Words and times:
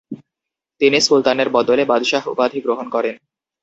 তিনি 0.81 0.97
সুলতানের 1.01 1.49
বদলে 1.49 1.83
বাদশাহ 1.85 2.23
উপাধি 2.27 2.59
গ্রহণ 2.61 2.85
করেন। 2.89 3.15